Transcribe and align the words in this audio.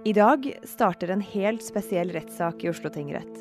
I 0.00 0.12
dag 0.16 0.46
starter 0.64 1.10
en 1.12 1.20
helt 1.20 1.60
spesiell 1.60 2.08
rettssak 2.14 2.62
i 2.64 2.70
Oslo 2.70 2.88
tingrett. 2.88 3.34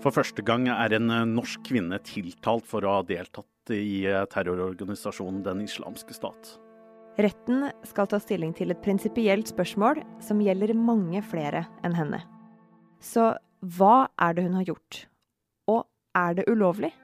For 0.00 0.14
første 0.16 0.40
gang 0.40 0.64
er 0.72 0.94
en 0.96 1.12
eh, 1.12 1.26
norsk 1.28 1.60
kvinne 1.68 1.98
tiltalt 2.08 2.64
for 2.64 2.86
å 2.88 2.94
ha 2.94 3.02
deltatt 3.04 3.72
i 3.76 4.06
eh, 4.08 4.24
terrororganisasjonen 4.32 5.42
Den 5.44 5.60
islamske 5.66 6.16
stat. 6.16 6.54
Retten 7.20 7.66
skal 7.84 8.08
ta 8.08 8.16
stilling 8.22 8.54
til 8.56 8.72
et 8.72 8.80
prinsipielt 8.80 9.52
spørsmål 9.52 10.00
som 10.24 10.40
gjelder 10.40 10.72
mange 10.72 11.20
flere 11.20 11.66
enn 11.84 11.98
henne. 11.98 12.22
Så 13.04 13.34
hva 13.76 14.08
er 14.16 14.38
det 14.38 14.46
hun 14.48 14.56
har 14.56 14.70
gjort? 14.70 15.02
Og 15.68 15.84
er 16.16 16.40
det 16.40 16.48
ulovlig? 16.48 16.94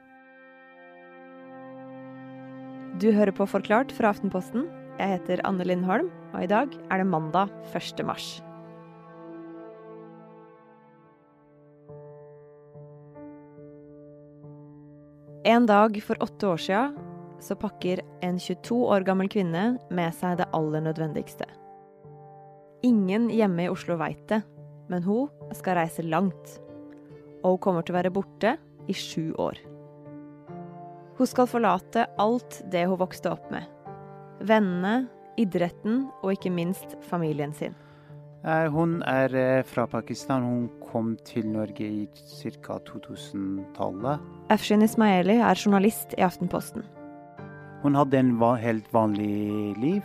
Du 2.97 3.11
hører 3.13 3.35
på 3.37 3.45
Forklart 3.45 3.93
fra 3.93 4.09
Aftenposten. 4.09 4.65
Jeg 4.97 5.19
heter 5.19 5.45
Anne 5.45 5.69
Lindholm, 5.69 6.09
og 6.33 6.41
i 6.41 6.49
dag 6.49 6.73
er 6.89 7.03
det 7.03 7.09
mandag 7.13 7.53
1. 7.77 8.01
mars. 8.01 8.39
En 15.47 15.65
dag 15.65 15.95
for 16.03 16.19
åtte 16.23 16.47
år 16.47 16.59
sia 16.59 16.79
så 17.39 17.55
pakker 17.55 18.01
en 18.25 18.35
22 18.35 18.81
år 18.91 19.05
gammel 19.07 19.29
kvinne 19.31 19.77
med 19.95 20.15
seg 20.17 20.41
det 20.41 20.49
aller 20.57 20.83
nødvendigste. 20.83 21.47
Ingen 22.83 23.29
hjemme 23.31 23.63
i 23.63 23.69
Oslo 23.71 23.95
veit 23.95 24.25
det, 24.27 24.41
men 24.91 25.05
hun 25.07 25.29
skal 25.55 25.79
reise 25.79 26.03
langt. 26.03 26.57
Og 27.45 27.55
hun 27.55 27.63
kommer 27.63 27.87
til 27.87 27.95
å 27.95 27.99
være 28.01 28.11
borte 28.11 28.57
i 28.91 28.97
sju 28.97 29.31
år. 29.39 29.55
Hun 31.15 31.31
skal 31.31 31.47
forlate 31.47 32.09
alt 32.19 32.59
det 32.67 32.83
hun 32.83 32.99
vokste 32.99 33.31
opp 33.31 33.47
med. 33.53 33.63
Vennene, 34.43 35.07
idretten 35.39 36.09
og 36.25 36.35
ikke 36.35 36.51
minst 36.51 36.99
familien 37.07 37.55
sin. 37.55 37.77
Hun 38.45 39.01
er 39.01 39.33
eh, 39.35 39.63
fra 39.65 39.87
Pakistan. 39.89 40.43
Hun 40.43 40.69
kom 40.91 41.15
til 41.25 41.47
Norge 41.49 41.83
i 41.83 42.07
ca. 42.13 42.77
2000-tallet. 42.89 44.21
Afshin 44.53 44.85
Ismaili 44.85 45.39
er 45.41 45.57
journalist 45.57 46.13
i 46.17 46.21
Aftenposten. 46.21 46.85
Hun 47.81 47.95
hadde 47.95 48.19
en 48.19 48.37
helt 48.61 48.87
vanlig 48.93 49.75
liv. 49.81 50.03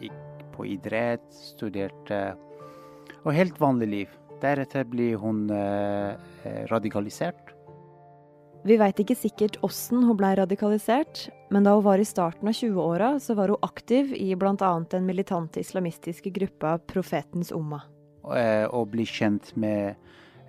Gikk 0.00 0.44
på 0.54 0.66
idrett, 0.66 1.26
studerte 1.30 2.36
Og 3.24 3.34
helt 3.34 3.60
vanlig 3.60 3.88
liv. 3.88 4.08
Deretter 4.40 4.84
blir 4.84 5.16
hun 5.20 5.50
eh, 5.50 6.16
radikalisert. 6.70 7.49
Vi 8.60 8.76
veit 8.76 8.98
ikke 9.00 9.16
sikkert 9.16 9.56
åssen 9.64 10.02
hun 10.04 10.18
blei 10.18 10.34
radikalisert, 10.36 11.30
men 11.48 11.64
da 11.64 11.72
hun 11.78 11.84
var 11.86 12.00
i 12.00 12.04
starten 12.04 12.50
av 12.50 12.56
20-åra, 12.58 13.14
så 13.16 13.32
var 13.38 13.48
hun 13.48 13.62
aktiv 13.64 14.12
i 14.12 14.34
bl.a. 14.36 14.72
den 14.92 15.06
militante 15.08 15.62
islamistiske 15.64 16.32
gruppa 16.34 16.74
Profetens 16.90 17.54
Umma. 17.56 17.80
Å 18.20 18.36
og 18.76 18.90
bli 18.92 19.06
kjent 19.08 19.54
med 19.56 19.96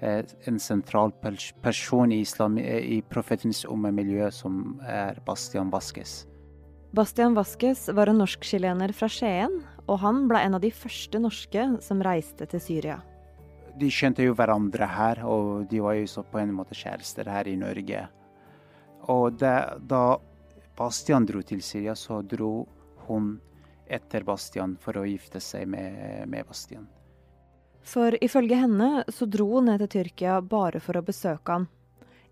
eh, 0.03 0.27
en 0.49 0.59
sentral 0.59 1.13
person 1.63 2.11
i, 2.11 2.19
islam, 2.25 2.59
i 2.59 2.99
Profetens 3.07 3.63
Umma-miljøet, 3.63 4.35
som 4.35 4.81
er 4.83 5.21
Bastian 5.25 5.71
Vasques. 5.71 6.25
Bastian 6.91 7.37
Vasques 7.37 7.85
var 7.95 8.11
en 8.11 8.19
norsk-chilener 8.19 8.91
fra 8.91 9.07
Skien, 9.07 9.61
og 9.87 10.03
han 10.03 10.25
ble 10.27 10.43
en 10.43 10.59
av 10.59 10.65
de 10.65 10.73
første 10.75 11.23
norske 11.23 11.63
som 11.79 12.03
reiste 12.03 12.49
til 12.51 12.59
Syria. 12.59 12.99
De 13.81 13.89
skjønte 13.89 14.25
jo 14.25 14.35
hverandre 14.37 14.85
her, 14.85 15.23
og 15.25 15.65
de 15.71 15.79
var 15.81 15.95
jo 15.97 16.09
så 16.09 16.21
på 16.27 16.37
en 16.41 16.51
måte 16.53 16.77
kjærester 16.77 17.29
her 17.31 17.47
i 17.49 17.57
Norge. 17.57 18.03
Og 19.09 19.39
da, 19.41 19.73
da 19.81 20.19
Bastian 20.77 21.25
dro 21.25 21.41
til 21.41 21.63
Syria, 21.65 21.95
så 21.97 22.21
dro 22.21 22.67
hun 23.07 23.33
etter 23.91 24.23
Bastian 24.27 24.77
for 24.79 25.01
å 25.01 25.05
gifte 25.07 25.41
seg 25.43 25.67
med, 25.71 26.27
med 26.29 26.47
Bastian. 26.47 26.87
For 27.81 28.15
ifølge 28.21 28.59
henne 28.61 29.03
så 29.09 29.25
dro 29.25 29.47
hun 29.55 29.71
ned 29.71 29.81
til 29.83 29.93
Tyrkia 29.97 30.37
bare 30.45 30.79
for 30.83 30.99
å 30.99 31.05
besøke 31.05 31.57
han, 31.57 31.67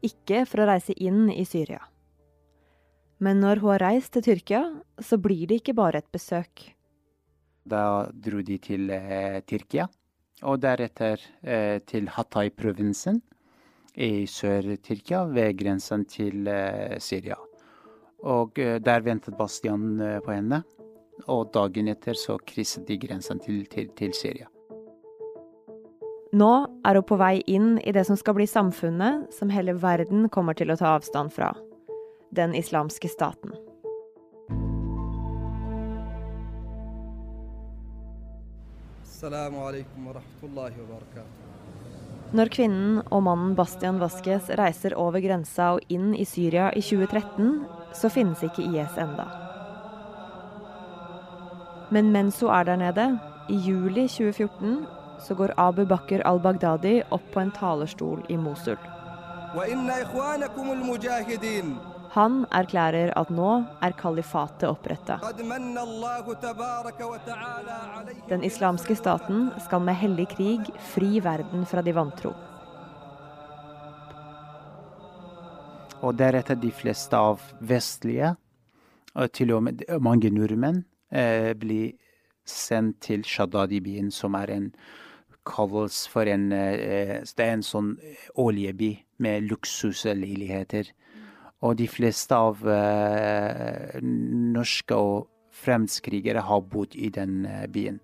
ikke 0.06 0.46
for 0.48 0.64
å 0.64 0.70
reise 0.70 0.94
inn 0.96 1.28
i 1.34 1.46
Syria. 1.50 1.82
Men 3.20 3.42
når 3.44 3.60
hun 3.60 3.74
har 3.74 3.84
reist 3.90 4.14
til 4.16 4.24
Tyrkia, 4.24 4.62
så 5.04 5.18
blir 5.20 5.50
det 5.50 5.60
ikke 5.60 5.76
bare 5.76 6.00
et 6.00 6.12
besøk. 6.14 6.70
Da 7.68 8.08
dro 8.14 8.40
de 8.46 8.56
til 8.64 8.88
eh, 8.96 9.42
Tyrkia, 9.44 9.90
og 10.44 10.62
deretter 10.64 11.22
eh, 11.44 11.80
til 11.88 12.10
Hatay-provinsen 12.16 13.22
i 14.00 14.26
Sør-Tyrkia, 14.30 15.26
ved 15.34 15.58
grensen 15.60 16.06
til 16.08 16.48
eh, 16.48 16.98
Syria. 17.00 17.38
Og 18.24 18.60
eh, 18.60 18.78
der 18.80 19.04
ventet 19.04 19.38
Bastian 19.38 20.00
eh, 20.02 20.20
på 20.24 20.32
henne, 20.32 20.64
og 21.28 21.52
dagen 21.54 21.90
etter 21.92 22.16
så 22.16 22.38
krysset 22.48 22.88
de 22.88 22.98
grensen 23.00 23.42
til, 23.44 23.66
til, 23.68 23.90
til 23.98 24.16
Syria. 24.16 24.48
Nå 26.32 26.52
er 26.86 27.00
hun 27.00 27.08
på 27.10 27.18
vei 27.18 27.40
inn 27.50 27.80
i 27.82 27.92
det 27.92 28.06
som 28.06 28.18
skal 28.20 28.38
bli 28.38 28.46
samfunnet 28.48 29.34
som 29.34 29.50
hele 29.50 29.74
verden 29.82 30.30
kommer 30.30 30.54
til 30.54 30.70
å 30.70 30.78
ta 30.78 30.94
avstand 31.00 31.34
fra 31.34 31.56
den 32.38 32.54
islamske 32.56 33.10
staten. 33.10 33.56
Når 42.30 42.52
kvinnen 42.54 43.02
og 43.10 43.24
mannen 43.26 43.56
Bastian 43.58 44.00
Vasques 44.00 44.48
reiser 44.60 44.96
over 44.96 45.20
grensa 45.24 45.74
og 45.76 45.92
inn 45.92 46.14
i 46.16 46.26
Syria 46.30 46.70
i 46.72 46.84
2013, 46.86 47.66
så 48.00 48.12
finnes 48.14 48.44
ikke 48.46 48.64
IS 48.70 48.96
enda. 49.02 49.28
Men 51.92 52.14
mens 52.14 52.40
hun 52.40 52.54
er 52.54 52.64
der 52.70 52.80
nede, 52.80 53.08
i 53.50 53.58
juli 53.66 54.08
2014, 54.08 54.86
så 55.20 55.36
går 55.36 55.56
Abu 55.58 55.86
Bakr 55.90 56.22
al-Baghdadi 56.26 57.02
opp 57.12 57.26
på 57.34 57.44
en 57.44 57.52
talerstol 57.52 58.24
i 58.30 58.38
Mosul. 58.38 58.78
Han 62.16 62.46
erklærer 62.50 63.12
at 63.20 63.30
nå 63.30 63.50
er 63.86 63.94
kalifatet 63.98 64.66
oppretta. 64.66 65.20
Den 68.30 68.44
islamske 68.44 68.96
staten 68.98 69.50
skal 69.62 69.84
med 69.86 70.00
hellig 70.02 70.26
krig 70.32 70.72
fri 70.90 71.20
verden 71.22 71.68
fra 71.70 71.84
de 71.86 71.94
vantro. 71.94 72.34
Og 76.02 76.16
deretter 76.18 76.56
de 76.58 76.72
fleste 76.72 77.18
av 77.18 77.44
vestlige, 77.60 78.34
og 79.14 79.32
til 79.36 79.52
og 79.54 79.64
med 79.68 79.84
mange 80.02 80.32
nordmenn, 80.32 80.86
eh, 81.12 81.54
blir 81.54 81.94
sendt 82.46 83.02
til 83.02 83.24
Shadadi-byen, 83.24 84.12
som 84.12 84.34
er 84.36 84.50
en 84.50 84.72
kalles 85.46 86.08
for 86.08 86.28
en 86.30 86.52
eh, 86.52 87.22
Det 87.22 87.46
er 87.46 87.54
en 87.54 87.64
sånn 87.64 87.98
oljeby 88.36 88.98
med 89.20 89.44
luksusleiligheter. 89.50 90.92
Og 91.66 91.76
de 91.80 91.88
fleste 91.92 92.36
av 92.36 92.62
eh, 92.72 94.00
norske 94.02 94.96
og 94.96 95.28
fremmedkrigere 95.60 96.44
har 96.48 96.64
bodd 96.72 96.96
i 96.96 97.10
den 97.12 97.44
eh, 97.46 97.68
byen. 97.68 98.00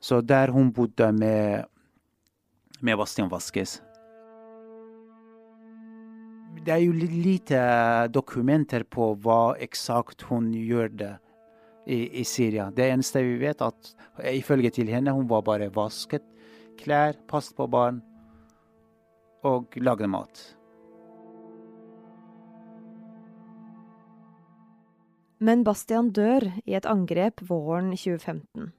Så 0.00 0.20
der 0.22 0.52
hun 0.54 0.70
bodde 0.72 1.10
med, 1.12 1.66
med 2.80 2.98
Bastian 3.00 3.30
Vasques. 3.30 3.80
Det 6.58 6.74
er 6.74 6.84
jo 6.84 6.92
lite 6.92 7.58
dokumenter 8.14 8.84
på 8.84 9.12
hva 9.22 9.56
eksakt 9.62 10.26
hun 10.28 10.52
gjør 10.54 10.92
det 11.00 11.12
i, 11.88 12.20
i 12.20 12.24
Syria. 12.24 12.68
Det 12.74 12.86
eneste 12.86 13.22
vi 13.24 13.38
vet, 13.42 13.62
at 13.62 13.94
ifølge 14.34 14.70
til 14.76 14.90
henne, 14.92 15.14
hun 15.14 15.28
var 15.30 15.42
bare 15.46 15.70
vasket 15.74 16.26
klær, 16.78 17.16
passet 17.26 17.56
på 17.58 17.66
barn 17.70 18.02
og 19.46 19.74
lagde 19.82 20.08
mat. 20.10 20.57
Men 25.38 25.62
Bastian 25.62 26.10
dør 26.10 26.42
i 26.66 26.74
et 26.74 26.86
angrep 26.88 27.38
våren 27.46 27.92
2015. 27.94 28.72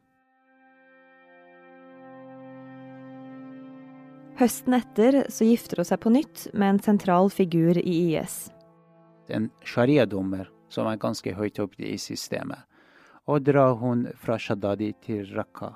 Høsten 4.40 4.76
etter 4.76 5.22
så 5.32 5.48
gifter 5.48 5.80
hun 5.80 5.88
seg 5.88 6.02
på 6.04 6.12
nytt 6.16 6.48
med 6.54 6.74
en 6.74 6.82
sentral 6.84 7.32
figur 7.32 7.80
i 7.80 7.96
IS. 8.12 8.50
En 9.32 9.50
sharia-dommer 9.68 10.48
som 10.72 10.88
er 10.88 11.00
ganske 11.00 11.34
høyt 11.36 11.60
oppe 11.64 11.84
i 11.84 11.98
systemet. 12.00 12.64
Og 13.30 13.44
drar 13.46 13.76
hun 13.80 14.08
fra 14.20 14.40
Shadadi 14.42 14.94
til 15.06 15.28
Raqqa. 15.36 15.74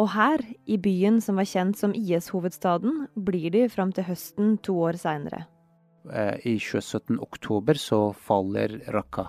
Og 0.00 0.08
her, 0.14 0.40
i 0.64 0.78
byen 0.80 1.20
som 1.20 1.36
var 1.36 1.48
kjent 1.48 1.78
som 1.78 1.92
IS-hovedstaden, 1.94 3.06
blir 3.14 3.52
de 3.52 3.66
fram 3.68 3.92
til 3.92 4.08
høsten 4.08 4.56
to 4.64 4.78
år 4.88 4.96
seinere. 5.00 5.44
Eh, 6.08 6.40
I 6.48 6.56
27. 6.58 7.20
oktober 7.20 7.76
så 7.76 8.08
faller 8.16 8.80
Raqqa 8.88 9.28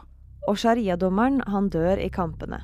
og 0.50 0.60
sharia-dommeren 0.62 1.42
han 1.48 1.70
dør 1.74 2.02
i 2.02 2.10
kampene. 2.14 2.62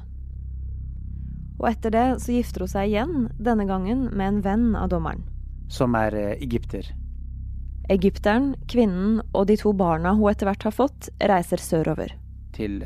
Og 1.57 1.71
etter 1.71 1.94
det 1.94 2.06
så 2.21 2.35
gifter 2.35 2.65
hun 2.65 2.71
seg 2.71 2.91
igjen, 2.91 3.15
denne 3.41 3.65
gangen 3.69 4.07
med 4.13 4.27
en 4.27 4.41
venn 4.45 4.68
av 4.77 4.91
dommeren. 4.94 5.24
Som 5.74 5.97
er 5.97 6.15
eh, 6.15 6.35
egypter. 6.44 6.85
Egypteren, 7.89 8.51
kvinnen 8.68 9.21
og 9.31 9.47
de 9.50 9.57
to 9.59 9.71
barna 9.77 10.13
hun 10.18 10.29
etter 10.31 10.50
hvert 10.50 10.68
har 10.68 10.75
fått, 10.75 11.09
reiser 11.24 11.62
sørover. 11.62 12.13
Til 12.57 12.81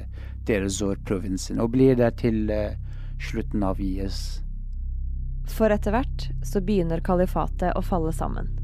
Derezor-provinsen, 0.48 1.60
og 1.62 1.74
blir 1.76 1.98
der 2.00 2.16
til 2.18 2.50
eh, 2.54 2.78
slutten 3.22 3.66
av 3.66 3.82
IS. 3.82 4.42
For 5.52 5.74
etter 5.74 5.96
hvert 5.96 6.30
så 6.48 6.62
begynner 6.64 7.04
kalifatet 7.04 7.76
å 7.76 7.84
falle 7.86 8.14
sammen. 8.16 8.61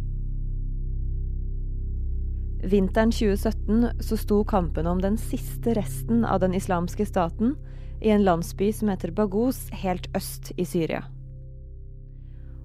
Vinteren 2.63 3.11
2017 3.11 4.01
så 4.01 4.17
sto 4.17 4.43
kampen 4.43 4.87
om 4.87 5.01
den 5.01 5.17
siste 5.17 5.75
resten 5.77 6.25
av 6.25 6.39
den 6.41 6.55
islamske 6.57 7.05
staten 7.05 7.53
i 8.01 8.09
en 8.09 8.23
landsby 8.25 8.71
som 8.73 8.89
heter 8.89 9.13
Baghous, 9.13 9.67
helt 9.71 10.09
øst 10.17 10.51
i 10.57 10.65
Syria. 10.65 11.03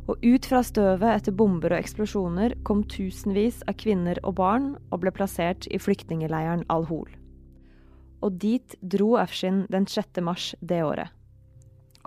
Og 0.09 0.19
ut 0.25 0.47
fra 0.49 0.63
støvet 0.67 1.13
etter 1.13 1.35
bomber 1.37 1.75
og 1.75 1.79
eksplosjoner 1.85 2.57
kom 2.67 2.83
tusenvis 2.89 3.61
av 3.69 3.77
kvinner 3.79 4.19
og 4.25 4.39
barn 4.41 4.73
og 4.91 5.03
ble 5.05 5.13
plassert 5.15 5.69
i 5.71 5.79
flyktningeleiren 5.79 6.65
Al-Hol. 6.73 7.13
Og 8.23 8.39
dit 8.41 8.77
dro 8.81 9.15
Afshin 9.21 9.67
den 9.71 9.87
6. 9.87 10.23
mars 10.25 10.55
det 10.61 10.83
året. 10.83 11.13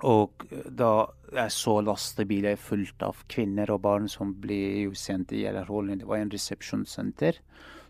Og 0.03 0.43
da 0.67 1.07
jeg 1.35 1.53
så 1.55 1.79
lastebiler 1.85 2.59
fullt 2.59 3.03
av 3.05 3.21
kvinner 3.31 3.71
og 3.71 3.81
barn 3.85 4.09
som 4.11 4.33
ble 4.41 4.89
sendt 4.97 5.31
i 5.35 5.45
Al-Hol, 5.47 5.93
det 5.95 6.07
var 6.07 6.19
en 6.19 6.33
resepsjonssenter. 6.33 7.39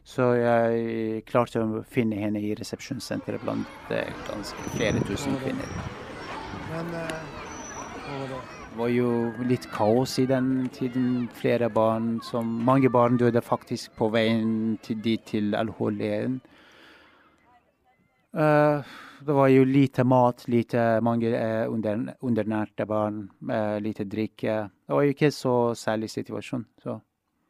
Så 0.05 0.27
jeg 0.37 1.23
klarte 1.25 1.63
å 1.65 1.79
finne 1.89 2.19
henne 2.21 2.37
i 2.37 2.53
resepsjonssenteret 2.57 3.41
blant 3.41 3.93
eh, 3.93 4.11
ganske 4.27 4.73
flere 4.75 5.01
tusen 5.07 5.33
kvinner. 5.41 5.71
Men 6.69 6.91
uh, 6.93 8.35
det 8.75 8.77
var 8.77 8.91
jo 8.93 9.09
litt 9.49 9.65
kaos 9.73 10.13
i 10.21 10.27
den 10.29 10.67
tiden. 10.75 11.25
Flere 11.33 11.71
barn 11.73 12.19
som 12.21 12.51
Mange 12.67 12.91
barn 12.93 13.17
døde 13.17 13.41
faktisk 13.41 13.95
på 13.97 14.11
veien 14.13 14.77
til, 14.85 15.01
dit 15.01 15.25
til 15.25 15.57
alkoholen. 15.57 16.37
Uh, 18.35 18.85
det 19.25 19.33
var 19.33 19.49
jo 19.49 19.65
lite 19.65 20.05
mat, 20.05 20.45
lite, 20.51 20.85
mange 21.01 21.33
uh, 21.33 21.65
under, 21.71 22.13
undernærte 22.21 22.85
barn, 22.85 23.23
uh, 23.49 23.81
lite 23.81 24.05
drikke. 24.05 24.61
Det 24.85 24.93
var 24.99 25.07
jo 25.07 25.17
ikke 25.17 25.33
så 25.33 25.55
særlig 25.73 26.13
situasjon. 26.13 26.65
så 26.83 26.99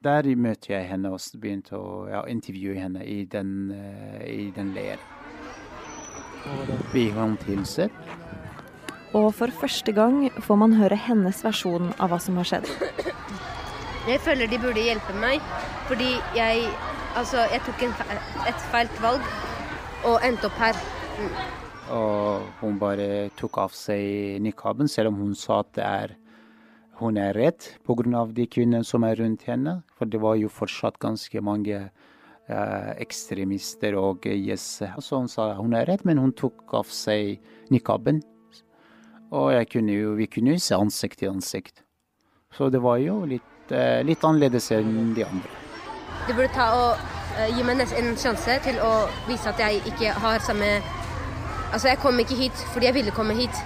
der 0.06 0.30
møtte 0.38 0.74
jeg 0.74 0.88
henne 0.90 1.12
og 1.14 1.42
begynte 1.42 1.78
å 1.80 2.06
ja, 2.12 2.22
intervjue 2.30 2.78
henne 2.78 3.04
i 3.06 3.24
den, 3.30 3.72
uh, 3.74 4.22
i 4.26 4.52
den 4.56 4.74
leiren. 4.78 5.12
Vi 6.94 7.10
kom 7.16 7.34
til 7.42 7.66
sett. 7.66 7.94
Og 9.16 9.32
for 9.34 9.50
første 9.62 9.94
gang 9.96 10.28
får 10.44 10.58
man 10.60 10.76
høre 10.78 10.98
hennes 11.00 11.40
versjon 11.46 11.94
av 11.98 12.12
hva 12.12 12.20
som 12.22 12.38
har 12.38 12.50
skjedd. 12.50 12.70
Jeg 14.06 14.22
føler 14.22 14.50
de 14.52 14.60
burde 14.62 14.84
hjelpe 14.86 15.16
meg, 15.18 15.42
fordi 15.90 16.12
jeg, 16.36 16.68
altså, 17.18 17.48
jeg 17.50 17.64
tok 17.66 17.86
en, 17.88 17.96
et 18.46 18.66
feilt 18.70 19.00
valg 19.02 19.24
og 20.06 20.20
endte 20.28 20.46
opp 20.50 20.60
her. 20.62 20.78
Mm. 21.18 21.32
Og 21.96 22.46
hun 22.60 22.78
bare 22.82 23.08
tok 23.40 23.58
av 23.64 23.74
seg 23.78 24.38
nikaben, 24.46 24.90
selv 24.92 25.14
om 25.14 25.24
hun 25.24 25.34
sa 25.38 25.64
at 25.64 25.72
det 25.78 25.88
er 25.88 26.16
hun 27.00 27.18
er 27.18 27.34
redd 27.36 27.68
pga. 27.86 28.26
de 28.32 28.46
kvinnene 28.48 28.84
som 28.84 29.04
er 29.04 29.16
rundt 29.20 29.44
henne. 29.44 29.84
For 29.98 30.06
det 30.06 30.22
var 30.22 30.36
jo 30.36 30.50
fortsatt 30.50 31.00
ganske 31.00 31.42
mange 31.42 31.90
eh, 32.48 32.92
ekstremister 33.00 33.96
og 33.96 34.26
IS. 34.26 34.82
Så 35.00 35.18
hun 35.18 35.28
sa 35.28 35.54
hun 35.56 35.74
er 35.74 35.86
redd, 35.86 36.06
men 36.06 36.18
hun 36.18 36.34
tok 36.34 36.74
av 36.74 36.86
seg 36.86 37.40
nikaben. 37.70 38.22
Og 39.32 39.52
kunne 39.72 39.92
jo, 39.92 40.16
vi 40.16 40.28
kunne 40.28 40.56
jo 40.56 40.60
se 40.60 40.76
ansikt 40.76 41.20
til 41.20 41.34
ansikt. 41.34 41.84
Så 42.56 42.70
det 42.70 42.82
var 42.82 42.98
jo 42.98 43.26
litt, 43.26 43.72
eh, 43.72 44.02
litt 44.04 44.24
annerledes 44.24 44.72
enn 44.72 45.14
de 45.16 45.26
andre. 45.26 45.52
Du 46.28 46.34
burde 46.34 46.54
ta 46.56 46.72
og 46.74 47.02
uh, 47.36 47.48
gi 47.52 47.64
meg 47.68 47.82
en 47.84 48.16
sjanse 48.18 48.56
til 48.64 48.80
å 48.82 48.94
vise 49.28 49.50
at 49.52 49.60
jeg 49.60 49.84
ikke 49.92 50.14
har 50.24 50.40
samme 50.46 50.80
Altså, 51.74 51.90
jeg 51.90 52.00
kom 52.00 52.20
ikke 52.22 52.38
hit 52.40 52.62
fordi 52.72 52.88
jeg 52.88 52.96
ville 52.96 53.12
komme 53.12 53.34
hit 53.36 53.58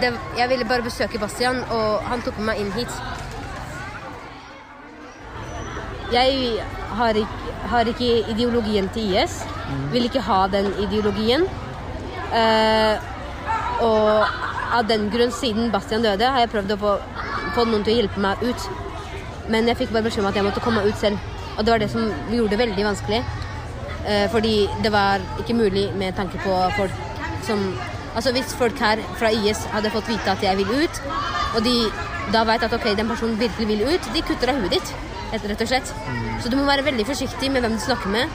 det, 0.00 0.12
jeg 0.38 0.48
ville 0.48 0.64
bare 0.68 0.84
besøke 0.84 1.18
Bastian, 1.18 1.62
og 1.70 2.02
han 2.10 2.22
tok 2.24 2.38
med 2.38 2.50
meg 2.50 2.62
inn 2.62 2.72
hit. 2.76 2.92
Jeg 6.12 6.58
har 6.96 7.18
ikke, 7.18 7.54
har 7.70 7.90
ikke 7.90 8.10
ideologien 8.30 8.88
til 8.94 9.14
IS. 9.14 9.40
Mm. 9.66 9.86
Vil 9.92 10.08
ikke 10.08 10.22
ha 10.22 10.46
den 10.52 10.70
ideologien. 10.84 11.46
Uh, 12.30 12.94
og 13.82 14.26
av 14.76 14.86
den 14.88 15.08
grunn, 15.10 15.32
siden 15.34 15.72
Bastian 15.72 16.04
døde, 16.06 16.30
har 16.30 16.44
jeg 16.44 16.52
prøvd 16.54 16.76
å 16.76 16.78
få, 16.82 16.92
få 17.56 17.66
noen 17.66 17.86
til 17.86 17.96
å 17.96 17.98
hjelpe 18.00 18.22
meg 18.22 18.44
ut. 18.46 18.68
Men 19.50 19.68
jeg 19.70 19.80
fikk 19.82 19.92
bare 19.94 20.06
beskjed 20.06 20.24
om 20.24 20.30
at 20.30 20.38
jeg 20.38 20.46
måtte 20.46 20.62
komme 20.62 20.84
ut 20.86 20.96
selv. 21.00 21.18
Og 21.56 21.64
det 21.64 21.72
var 21.72 21.82
det 21.82 21.90
som 21.90 22.06
gjorde 22.30 22.54
det 22.54 22.62
veldig 22.62 22.88
vanskelig. 22.92 23.20
Uh, 24.06 24.26
fordi 24.30 24.56
det 24.84 24.94
var 24.94 25.24
ikke 25.42 25.58
mulig 25.58 25.88
med 25.98 26.14
tanke 26.18 26.38
på 26.44 26.62
folk 26.78 27.04
som 27.46 27.62
Altså 28.16 28.32
Hvis 28.32 28.54
folk 28.56 28.78
her 28.80 29.02
fra 29.20 29.30
IS 29.30 29.66
hadde 29.74 29.92
fått 29.92 30.08
vite 30.08 30.32
at 30.32 30.42
jeg 30.42 30.56
vil 30.56 30.70
ut, 30.82 31.00
og 31.56 31.64
de 31.64 31.76
da 32.32 32.42
vet 32.48 32.64
at 32.66 32.72
ok, 32.74 32.88
den 32.98 33.10
personen 33.10 33.38
virkelig 33.38 33.68
vil 33.68 33.84
ut, 33.86 34.08
de 34.14 34.22
kutter 34.24 34.50
av 34.50 34.62
huet 34.62 34.72
ditt. 34.74 34.94
rett 35.32 35.60
og 35.60 35.68
slett. 35.68 35.92
Mm. 36.08 36.40
Så 36.40 36.48
du 36.50 36.56
må 36.56 36.64
være 36.64 36.86
veldig 36.86 37.06
forsiktig 37.06 37.50
med 37.52 37.62
hvem 37.62 37.76
du 37.76 37.82
snakker 37.82 38.10
med. 38.10 38.32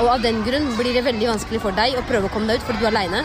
Og 0.00 0.08
av 0.08 0.22
den 0.22 0.40
grunn 0.46 0.66
blir 0.78 0.94
det 0.94 1.04
veldig 1.04 1.28
vanskelig 1.28 1.60
for 1.60 1.74
deg 1.74 1.98
å 1.98 2.06
prøve 2.06 2.30
å 2.30 2.32
komme 2.32 2.48
deg 2.48 2.58
ut 2.58 2.66
fordi 2.66 2.80
du 2.80 2.86
er 2.86 2.94
aleine. 2.94 3.22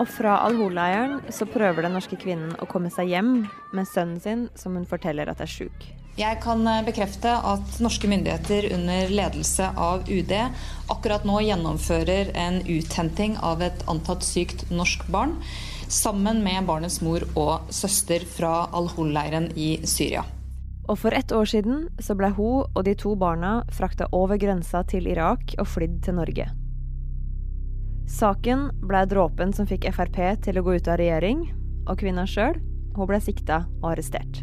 Og 0.00 0.08
fra 0.08 0.38
Al-Hol-leiren 0.48 1.20
så 1.30 1.46
prøver 1.46 1.86
den 1.86 1.94
norske 1.94 2.16
kvinnen 2.18 2.56
å 2.58 2.66
komme 2.66 2.90
seg 2.90 3.12
hjem 3.12 3.34
med 3.76 3.88
sønnen 3.88 4.20
sin, 4.24 4.48
som 4.58 4.74
hun 4.74 4.88
forteller 4.88 5.30
at 5.30 5.44
er 5.44 5.50
sjuk. 5.50 5.92
Jeg 6.18 6.42
kan 6.44 6.60
eh, 6.68 6.82
bekrefte 6.84 7.30
at 7.32 7.78
norske 7.80 8.08
myndigheter 8.10 8.66
under 8.76 9.08
ledelse 9.08 9.70
av 9.80 10.04
UD 10.04 10.34
akkurat 10.92 11.24
nå 11.24 11.38
gjennomfører 11.40 12.34
en 12.36 12.60
uthenting 12.68 13.38
av 13.40 13.64
et 13.64 13.80
antatt 13.88 14.26
sykt 14.26 14.66
norsk 14.68 15.06
barn, 15.08 15.38
sammen 15.88 16.42
med 16.44 16.68
barnets 16.68 17.00
mor 17.00 17.24
og 17.32 17.72
søster 17.72 18.26
fra 18.28 18.66
Al-Hol-leiren 18.76 19.50
i 19.56 19.78
Syria. 19.88 20.26
Og 20.90 20.98
for 21.00 21.16
ett 21.16 21.32
år 21.32 21.48
siden 21.48 21.86
så 22.02 22.16
ble 22.18 22.28
hun 22.36 22.66
og 22.66 22.84
de 22.84 22.92
to 22.98 23.14
barna 23.16 23.62
frakta 23.72 24.10
over 24.12 24.36
grensa 24.36 24.82
til 24.84 25.08
Irak 25.08 25.54
og 25.56 25.70
flydd 25.70 26.02
til 26.04 26.18
Norge. 26.20 26.50
Saken 28.12 28.68
ble 28.84 29.06
dråpen 29.08 29.56
som 29.56 29.68
fikk 29.70 29.88
Frp 29.96 30.18
til 30.44 30.60
å 30.60 30.66
gå 30.66 30.76
ut 30.76 30.92
av 30.92 31.00
regjering, 31.00 31.46
og 31.88 31.96
kvinna 32.02 32.28
sjøl, 32.28 32.58
ble 32.92 33.20
sikta 33.24 33.64
og 33.80 33.94
arrestert. 33.94 34.42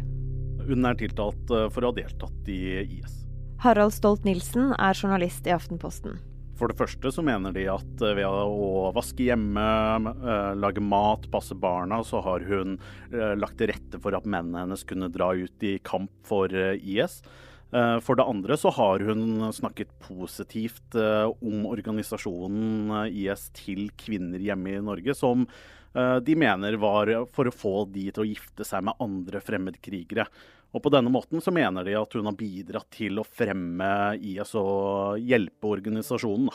Hun 0.70 0.86
er 0.86 0.98
tiltalt 0.98 1.50
eh, 1.50 1.68
for 1.74 1.82
å 1.82 1.90
ha 1.90 1.98
deltatt 1.98 2.50
i 2.50 2.60
IS. 2.84 3.16
Harald 3.64 3.92
Stolt-Nielsen 3.96 4.70
er 4.78 4.94
journalist 4.94 5.48
i 5.48 5.54
Aftenposten. 5.54 6.20
For 6.60 6.70
det 6.70 6.76
første 6.76 7.10
så 7.10 7.24
mener 7.24 7.54
de 7.56 7.64
at 7.72 8.04
eh, 8.04 8.14
ved 8.20 8.28
å 8.28 8.92
vaske 8.94 9.26
hjemme, 9.26 9.66
eh, 10.14 10.52
lage 10.60 10.84
mat, 10.84 11.26
passe 11.32 11.56
barna, 11.58 12.02
så 12.06 12.22
har 12.24 12.46
hun 12.46 12.78
lagt 13.10 13.58
til 13.58 13.72
rette 13.72 13.98
for 14.02 14.14
at 14.14 14.28
mennene 14.28 14.62
hennes 14.62 14.86
kunne 14.86 15.10
dra 15.10 15.32
ut 15.34 15.66
i 15.66 15.78
kamp 15.82 16.12
for 16.28 16.54
IS. 16.54 17.18
For 17.70 18.18
det 18.18 18.26
andre 18.26 18.56
så 18.58 18.72
har 18.74 19.04
hun 19.06 19.44
snakket 19.54 19.92
positivt 20.02 20.96
om 20.98 21.68
organisasjonen 21.70 23.06
IS 23.06 23.44
til 23.54 23.84
kvinner 23.94 24.42
hjemme 24.42 24.72
i 24.74 24.80
Norge, 24.82 25.14
som 25.14 25.44
de 25.94 26.34
mener 26.38 26.74
var 26.82 27.12
for 27.30 27.46
å 27.46 27.54
få 27.54 27.74
de 27.94 28.08
til 28.10 28.24
å 28.24 28.26
gifte 28.26 28.66
seg 28.66 28.82
med 28.86 28.98
andre 29.02 29.38
fremmedkrigere. 29.42 30.26
Og 30.70 30.82
på 30.84 30.92
denne 30.94 31.10
måten 31.10 31.42
så 31.42 31.54
mener 31.54 31.86
de 31.86 31.96
at 31.98 32.14
hun 32.14 32.28
har 32.30 32.36
bidratt 32.38 32.90
til 32.94 33.18
å 33.18 33.26
fremme 33.26 33.90
IS 34.18 34.54
og 34.58 35.18
hjelpe 35.18 35.70
organisasjonen. 35.70 36.52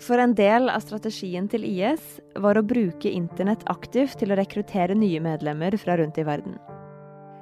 For 0.00 0.16
en 0.16 0.32
del 0.32 0.70
av 0.72 0.80
strategien 0.80 1.46
til 1.52 1.66
IS 1.68 2.16
var 2.40 2.56
å 2.56 2.64
bruke 2.64 3.10
internett 3.12 3.66
aktivt 3.68 4.16
til 4.22 4.32
å 4.32 4.38
rekruttere 4.40 4.96
nye 4.96 5.20
medlemmer 5.22 5.76
fra 5.78 5.98
rundt 6.00 6.18
i 6.18 6.24
verden. 6.26 6.56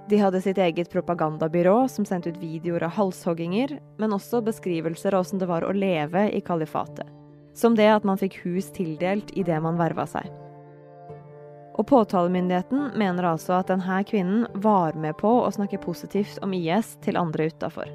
De 0.09 0.17
hadde 0.17 0.41
sitt 0.41 0.59
eget 0.59 0.89
propagandabyrå 0.91 1.89
som 1.89 2.05
sendte 2.09 2.31
ut 2.33 2.41
videoer 2.41 2.87
av 2.87 2.95
halshogginger, 2.97 3.75
men 4.01 4.15
også 4.17 4.41
beskrivelser 4.41 5.13
av 5.13 5.27
åssen 5.27 5.43
det 5.43 5.49
var 5.51 5.67
å 5.69 5.75
leve 5.77 6.31
i 6.33 6.41
kalifatet. 6.41 7.05
Som 7.53 7.77
det 7.77 7.91
at 7.93 8.07
man 8.09 8.17
fikk 8.17 8.39
hus 8.47 8.71
tildelt 8.73 9.35
idet 9.37 9.61
man 9.61 9.77
verva 9.77 10.07
seg. 10.09 10.31
Og 11.77 11.85
påtalemyndigheten 11.91 12.97
mener 12.99 13.29
altså 13.35 13.59
at 13.59 13.69
denne 13.69 14.01
kvinnen 14.09 14.49
var 14.65 14.97
med 14.97 15.19
på 15.21 15.29
å 15.45 15.53
snakke 15.53 15.83
positivt 15.83 16.41
om 16.43 16.57
IS 16.57 16.97
til 17.05 17.21
andre 17.21 17.51
utafor. 17.53 17.93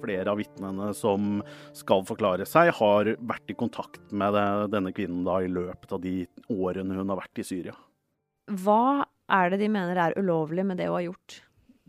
Flere 0.00 0.30
av 0.30 0.38
vitnene 0.38 0.94
som 0.96 1.40
skal 1.76 2.06
forklare 2.06 2.46
seg, 2.46 2.70
har 2.78 3.16
vært 3.18 3.50
i 3.50 3.58
kontakt 3.58 4.14
med 4.14 4.38
denne 4.70 4.94
kvinnen 4.94 5.26
da 5.26 5.42
i 5.42 5.50
løpet 5.50 5.92
av 5.92 6.06
de 6.06 6.20
årene 6.54 7.02
hun 7.02 7.10
har 7.10 7.18
vært 7.18 7.42
i 7.42 7.50
Syria. 7.50 7.74
Hva 8.50 9.04
er 9.30 9.52
det 9.52 9.60
de 9.62 9.70
mener 9.72 9.98
er 9.98 10.18
ulovlig 10.18 10.66
med 10.66 10.80
det 10.82 10.90
hun 10.90 10.98
har 10.98 11.08
gjort? 11.10 11.40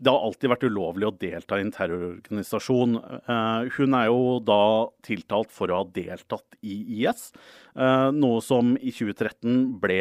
det 0.02 0.10
har 0.10 0.24
alltid 0.26 0.50
vært 0.50 0.64
ulovlig 0.66 1.06
å 1.06 1.14
delta 1.14 1.58
i 1.58 1.62
en 1.62 1.70
terrororganisasjon. 1.72 2.96
Eh, 3.22 3.68
hun 3.76 3.94
er 3.94 4.08
jo 4.08 4.38
da 4.42 4.62
tiltalt 5.06 5.52
for 5.54 5.70
å 5.70 5.82
ha 5.82 5.86
deltatt 5.94 6.56
i 6.66 6.74
IS, 7.04 7.28
eh, 7.76 8.08
noe 8.10 8.40
som 8.42 8.74
i 8.80 8.90
2013 8.90 9.78
ble 9.82 10.00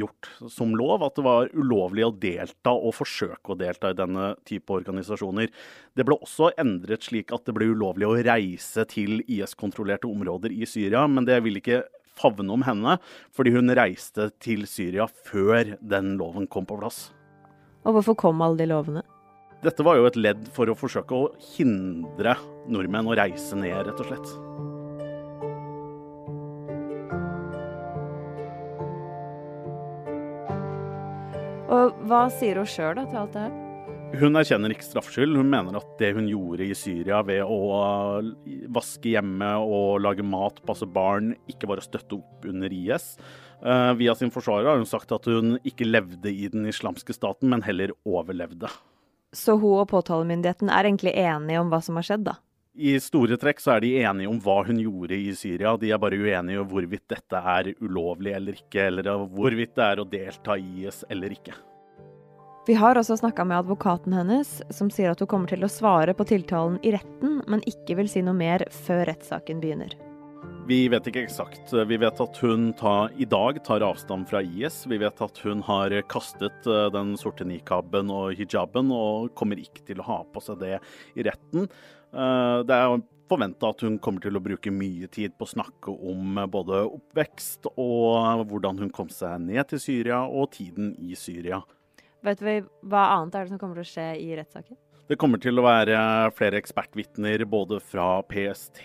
gjort 0.00 0.30
som 0.48 0.72
lov. 0.78 1.04
At 1.04 1.16
det 1.16 1.26
var 1.26 1.52
ulovlig 1.52 2.06
å 2.06 2.16
delta 2.16 2.72
og 2.72 2.96
forsøke 2.96 3.52
å 3.52 3.58
delta 3.60 3.92
i 3.92 3.98
denne 3.98 4.36
type 4.48 4.72
organisasjoner. 4.72 5.50
Det 5.94 6.06
ble 6.06 6.16
også 6.16 6.54
endret 6.56 7.04
slik 7.04 7.32
at 7.32 7.44
det 7.44 7.52
ble 7.52 7.74
ulovlig 7.74 8.08
å 8.08 8.16
reise 8.24 8.86
til 8.88 9.20
IS-kontrollerte 9.28 10.08
områder 10.08 10.54
i 10.54 10.64
Syria, 10.64 11.04
men 11.06 11.28
det 11.28 11.42
vil 11.44 11.60
ikke 11.60 11.82
favne 12.18 12.52
om 12.54 12.64
henne, 12.66 12.98
fordi 13.34 13.54
hun 13.56 13.72
reiste 13.76 14.30
til 14.42 14.66
Syria 14.70 15.08
før 15.28 15.76
den 15.80 16.16
loven 16.20 16.48
kom 16.50 16.68
på 16.68 16.78
plass. 16.80 17.10
Og 17.86 17.96
hvorfor 17.96 18.18
kom 18.18 18.42
alle 18.44 18.60
de 18.60 18.68
lovene? 18.70 19.02
Dette 19.62 19.84
var 19.86 19.98
jo 19.98 20.08
et 20.08 20.18
ledd 20.18 20.48
for 20.54 20.70
å 20.70 20.74
forsøke 20.74 21.14
å 21.14 21.30
hindre 21.54 22.34
nordmenn 22.70 23.06
å 23.06 23.14
reise 23.18 23.58
ned, 23.58 23.76
rett 23.86 24.02
og 24.02 24.10
slett. 24.10 24.32
Og 31.72 32.06
hva 32.10 32.26
sier 32.34 32.58
hun 32.60 32.68
sjøl 32.68 32.98
til 33.06 33.20
alt 33.22 33.36
det 33.36 33.46
her? 33.46 33.61
Hun 34.12 34.36
erkjenner 34.36 34.74
ikke 34.74 34.84
straffskyld. 34.84 35.38
Hun 35.40 35.48
mener 35.48 35.78
at 35.78 35.94
det 36.00 36.10
hun 36.16 36.26
gjorde 36.28 36.66
i 36.68 36.76
Syria 36.76 37.22
ved 37.24 37.40
å 37.48 38.20
vaske 38.74 39.14
hjemme 39.14 39.48
og 39.64 40.02
lage 40.04 40.24
mat, 40.26 40.60
passe 40.68 40.84
barn, 40.84 41.32
ikke 41.48 41.70
var 41.70 41.80
å 41.80 41.86
støtte 41.86 42.18
opp 42.18 42.44
under 42.48 42.72
IS. 42.76 43.14
Uh, 43.64 43.94
via 43.96 44.14
sin 44.18 44.32
forsvarer 44.34 44.68
har 44.68 44.80
hun 44.80 44.88
sagt 44.88 45.14
at 45.16 45.28
hun 45.30 45.56
ikke 45.64 45.88
levde 45.88 46.28
i 46.28 46.50
den 46.52 46.68
islamske 46.68 47.16
staten, 47.16 47.48
men 47.52 47.64
heller 47.64 47.94
overlevde. 48.04 48.68
Så 49.32 49.56
hun 49.56 49.80
og 49.80 49.88
påtalemyndigheten 49.94 50.68
er 50.68 50.90
egentlig 50.90 51.16
enige 51.16 51.62
om 51.62 51.72
hva 51.72 51.80
som 51.80 51.96
har 51.96 52.10
skjedd, 52.10 52.28
da? 52.28 52.36
I 52.72 52.94
store 53.04 53.36
trekk 53.40 53.60
så 53.60 53.74
er 53.74 53.84
de 53.84 53.96
enige 54.00 54.28
om 54.28 54.38
hva 54.44 54.62
hun 54.68 54.78
gjorde 54.80 55.16
i 55.16 55.32
Syria. 55.36 55.74
De 55.80 55.92
er 55.92 56.00
bare 56.00 56.20
uenige 56.20 56.60
om 56.60 56.68
hvorvidt 56.68 57.08
dette 57.12 57.40
er 57.56 57.74
ulovlig 57.80 58.36
eller 58.36 58.60
ikke, 58.60 58.88
eller 58.90 59.12
hvorvidt 59.32 59.76
det 59.76 59.88
er 59.88 60.00
å 60.00 60.08
delta 60.08 60.56
i 60.60 60.84
IS 60.84 61.04
eller 61.12 61.32
ikke. 61.36 61.56
Vi 62.66 62.74
har 62.78 62.94
også 62.94 63.16
snakka 63.18 63.42
med 63.44 63.58
advokaten 63.58 64.12
hennes, 64.14 64.50
som 64.70 64.86
sier 64.86 65.10
at 65.10 65.18
hun 65.18 65.26
kommer 65.26 65.50
til 65.50 65.66
å 65.66 65.70
svare 65.70 66.12
på 66.14 66.26
tiltalen 66.30 66.76
i 66.86 66.92
retten, 66.94 67.40
men 67.50 67.64
ikke 67.66 67.96
vil 67.98 68.10
si 68.10 68.22
noe 68.22 68.38
mer 68.38 68.62
før 68.84 69.02
rettssaken 69.08 69.58
begynner. 69.58 69.96
Vi 70.70 70.84
vet 70.92 71.08
ikke 71.10 71.24
eksakt. 71.24 71.72
Vi 71.74 71.98
vet 71.98 72.22
at 72.22 72.38
hun 72.38 72.68
ta, 72.78 73.08
i 73.18 73.26
dag 73.26 73.58
tar 73.66 73.82
avstand 73.82 74.30
fra 74.30 74.44
IS. 74.46 74.84
Vi 74.86 75.00
vet 75.02 75.24
at 75.26 75.42
hun 75.42 75.64
har 75.66 75.96
kastet 76.06 76.70
eh, 76.70 76.86
den 76.94 77.16
sorte 77.18 77.42
nikaben 77.50 78.14
og 78.14 78.38
hijaben, 78.38 78.94
og 78.94 79.34
kommer 79.34 79.58
ikke 79.58 79.82
til 79.90 79.98
å 79.98 80.06
ha 80.06 80.20
på 80.22 80.44
seg 80.46 80.62
det 80.62 80.76
i 81.18 81.26
retten. 81.26 81.66
Eh, 81.66 82.62
det 82.62 82.78
er 82.78 82.94
forventa 83.32 83.74
at 83.74 83.82
hun 83.82 83.98
kommer 83.98 84.22
til 84.22 84.38
å 84.38 84.44
bruke 84.44 84.70
mye 84.70 85.10
tid 85.10 85.34
på 85.34 85.48
å 85.48 85.54
snakke 85.56 85.98
om 86.14 86.38
både 86.52 86.84
oppvekst 86.86 87.72
og 87.74 88.46
hvordan 88.50 88.84
hun 88.84 88.94
kom 88.94 89.10
seg 89.10 89.42
ned 89.50 89.66
til 89.72 89.82
Syria, 89.82 90.22
og 90.30 90.52
tiden 90.54 90.94
i 91.02 91.18
Syria. 91.18 91.64
Vet 92.22 92.42
vi 92.42 92.60
hva 92.86 93.02
annet 93.16 93.34
er 93.34 93.44
det 93.44 93.52
som 93.52 93.58
kommer 93.60 93.78
til 93.80 93.86
å 93.86 93.92
skje 93.92 94.08
i 94.22 94.32
rettssaken? 94.38 94.78
Det 95.10 95.16
kommer 95.18 95.40
til 95.42 95.58
å 95.58 95.64
være 95.66 95.96
flere 96.32 96.60
ekspertvitner 96.62 97.42
både 97.50 97.80
fra 97.82 98.22
PST, 98.30 98.78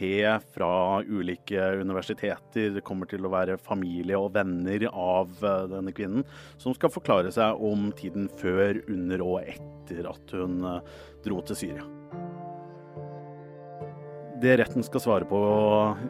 fra 0.56 0.72
ulike 1.06 1.70
universiteter. 1.78 2.74
Det 2.74 2.84
kommer 2.84 3.08
til 3.08 3.24
å 3.24 3.32
være 3.32 3.60
familie 3.62 4.18
og 4.18 4.34
venner 4.36 4.88
av 4.90 5.30
eh, 5.40 5.68
denne 5.72 5.94
kvinnen 5.96 6.26
som 6.58 6.76
skal 6.76 6.92
forklare 6.92 7.32
seg 7.32 7.62
om 7.64 7.92
tiden 7.96 8.28
før, 8.42 8.82
under 8.90 9.24
og 9.24 9.40
etter 9.46 10.10
at 10.10 10.36
hun 10.36 10.66
eh, 10.66 10.98
dro 11.24 11.40
til 11.46 11.62
Syria. 11.62 11.86
Det 14.42 14.58
retten 14.58 14.84
skal 14.86 15.02
svare 15.02 15.26
på 15.26 15.38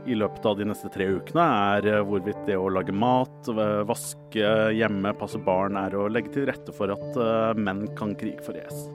i 0.05 0.15
løpet 0.15 0.45
av 0.45 0.57
de 0.59 0.65
neste 0.67 0.89
tre 0.91 1.05
ukene, 1.07 1.43
er 1.77 1.85
eh, 1.87 2.03
hvorvidt 2.03 2.41
det 2.49 2.57
å 2.59 2.67
lage 2.73 2.91
mat, 2.91 3.47
vaske 3.87 4.49
hjemme, 4.75 5.13
passe 5.15 5.39
barn 5.39 5.79
er 5.79 5.95
å 5.95 6.09
legge 6.11 6.33
til 6.33 6.47
rette 6.49 6.75
for 6.75 6.91
at 6.91 7.19
eh, 7.23 7.53
menn 7.55 7.85
kan 7.95 8.11
krige 8.19 8.43
for 8.43 8.59
IS. 8.59 8.87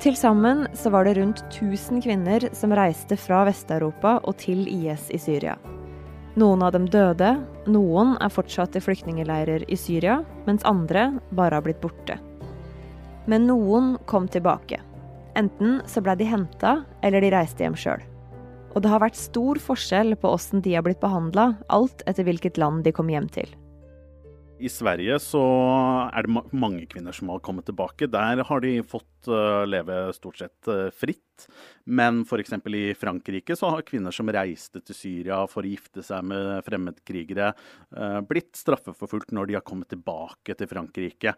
Til 0.00 0.16
sammen 0.16 0.64
så 0.76 0.94
var 0.94 1.04
det 1.04 1.18
rundt 1.18 1.44
1000 1.50 2.00
kvinner 2.04 2.48
som 2.56 2.72
reiste 2.72 3.20
fra 3.20 3.42
Vest-Europa 3.48 4.20
og 4.24 4.38
til 4.40 4.64
IS 4.70 5.10
i 5.12 5.20
Syria. 5.20 5.58
Noen 6.40 6.64
av 6.64 6.72
dem 6.72 6.88
døde, 6.88 7.34
noen 7.68 8.16
er 8.20 8.32
fortsatt 8.32 8.76
i 8.76 8.84
flyktningleirer 8.84 9.68
i 9.68 9.76
Syria, 9.80 10.22
mens 10.48 10.64
andre 10.68 11.10
bare 11.36 11.60
har 11.60 11.68
blitt 11.68 11.84
borte. 11.84 12.16
Men 13.28 13.48
noen 13.48 13.96
kom 14.08 14.28
tilbake. 14.30 14.85
Enten 15.36 15.82
så 15.84 16.00
ble 16.00 16.14
de 16.16 16.28
henta, 16.30 16.78
eller 17.04 17.20
de 17.20 17.32
reiste 17.34 17.64
hjem 17.64 17.76
sjøl. 17.76 18.00
Og 18.72 18.82
det 18.84 18.88
har 18.92 19.02
vært 19.02 19.18
stor 19.20 19.60
forskjell 19.60 20.16
på 20.20 20.32
åssen 20.32 20.62
de 20.64 20.74
har 20.76 20.84
blitt 20.84 21.00
behandla, 21.02 21.54
alt 21.72 22.04
etter 22.08 22.24
hvilket 22.24 22.60
land 22.60 22.84
de 22.84 22.92
kom 22.96 23.12
hjem 23.12 23.28
til. 23.32 23.52
I 24.56 24.70
Sverige 24.72 25.18
så 25.20 25.42
er 26.08 26.24
det 26.24 26.42
mange 26.56 26.86
kvinner 26.88 27.12
som 27.12 27.28
har 27.28 27.42
kommet 27.44 27.66
tilbake. 27.68 28.08
Der 28.08 28.40
har 28.48 28.62
de 28.64 28.78
fått 28.88 29.28
eh, 29.28 29.64
leve 29.68 29.98
stort 30.16 30.40
sett 30.40 30.70
eh, 30.72 30.88
fritt. 30.96 31.44
Men 31.84 32.22
f.eks. 32.24 32.56
i 32.72 32.86
Frankrike 32.96 33.56
så 33.58 33.74
har 33.74 33.84
kvinner 33.84 34.16
som 34.16 34.32
reiste 34.32 34.80
til 34.80 34.96
Syria 34.96 35.42
for 35.52 35.60
å 35.60 35.72
gifte 35.74 36.04
seg 36.04 36.24
med 36.32 36.64
fremmedkrigere, 36.64 37.50
eh, 37.52 38.18
blitt 38.24 38.56
straffeforfulgt 38.56 39.36
når 39.36 39.50
de 39.52 39.58
har 39.58 39.66
kommet 39.66 39.92
tilbake 39.92 40.56
til 40.56 40.72
Frankrike. 40.72 41.36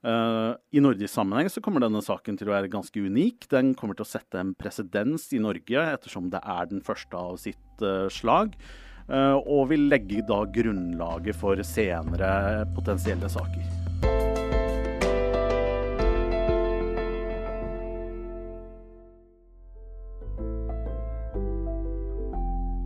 Uh, 0.00 0.56
I 0.72 0.80
nordisk 0.80 1.12
sammenheng 1.12 1.50
så 1.52 1.60
kommer 1.60 1.84
denne 1.84 2.00
saken 2.00 2.38
til 2.40 2.48
å 2.48 2.54
være 2.54 2.72
ganske 2.72 3.02
unik. 3.04 3.50
Den 3.52 3.74
kommer 3.76 3.98
til 3.98 4.06
å 4.06 4.08
sette 4.08 4.40
en 4.40 4.54
presedens 4.56 5.28
i 5.36 5.42
Norge, 5.42 5.76
ettersom 5.76 6.30
det 6.32 6.40
er 6.40 6.70
den 6.70 6.80
første 6.84 7.20
av 7.20 7.36
sitt 7.42 7.84
uh, 7.84 8.08
slag. 8.12 8.56
Uh, 9.10 9.36
og 9.42 9.68
vil 9.72 9.88
legge 9.90 10.22
da 10.24 10.44
grunnlaget 10.54 11.36
for 11.36 11.60
senere 11.66 12.64
potensielle 12.76 13.28
saker. 13.28 13.76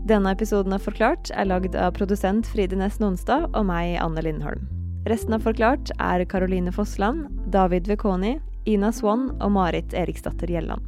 Denne 0.04 0.35
episoden 0.35 0.75
av 0.76 0.83
Forklart 0.85 1.30
er 1.33 1.47
lagd 1.49 1.78
av 1.80 1.94
produsent 1.97 2.49
Fride 2.50 2.76
Næss 2.76 2.99
Nonstad 3.00 3.47
og 3.54 3.71
meg, 3.71 3.94
Anne 4.02 4.26
Lindholm. 4.26 4.73
Resten 5.04 5.34
av 5.37 5.42
Forklart 5.44 5.90
er 6.00 6.25
Caroline 6.25 6.73
Fossland, 6.73 7.26
David 7.52 7.87
Vekoni, 7.87 8.38
Ina 8.64 8.88
Swann 8.92 9.26
og 9.37 9.50
Marit 9.52 9.92
Eriksdatter 9.92 10.49
Gjelland. 10.49 10.80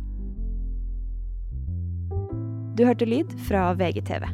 Du 2.76 2.86
hørte 2.88 3.04
lyd 3.04 3.34
fra 3.44 3.74
VGTV. 3.76 4.24